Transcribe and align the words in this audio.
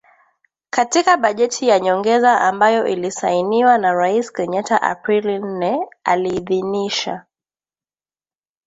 Katika 0.69 1.17
bajeti 1.17 1.67
ya 1.67 1.79
nyongeza 1.79 2.41
ambayo 2.41 2.87
ilisainiwa 2.87 3.77
na 3.77 3.93
Rais 3.93 4.33
Kenyatta 4.33 4.81
Aprili 4.81 5.39
nne, 5.39 5.87
aliidhinisha 6.03 7.25